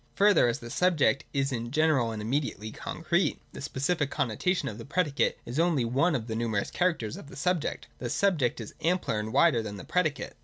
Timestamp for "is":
1.31-1.51, 5.45-5.59, 8.59-8.73